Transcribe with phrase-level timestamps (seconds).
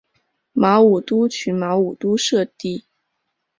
[0.53, 2.85] 马武督群马武督社地。